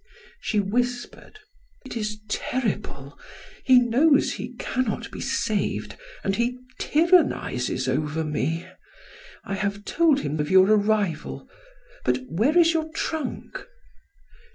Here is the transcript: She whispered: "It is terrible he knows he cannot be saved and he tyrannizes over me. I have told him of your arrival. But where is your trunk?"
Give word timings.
She 0.39 0.59
whispered: 0.59 1.37
"It 1.85 1.95
is 1.95 2.21
terrible 2.27 3.19
he 3.63 3.77
knows 3.77 4.33
he 4.33 4.55
cannot 4.57 5.11
be 5.11 5.21
saved 5.21 5.95
and 6.23 6.35
he 6.37 6.57
tyrannizes 6.79 7.87
over 7.87 8.23
me. 8.23 8.65
I 9.43 9.53
have 9.53 9.85
told 9.85 10.21
him 10.21 10.39
of 10.39 10.49
your 10.49 10.65
arrival. 10.71 11.47
But 12.03 12.17
where 12.29 12.57
is 12.57 12.73
your 12.73 12.89
trunk?" 12.95 13.67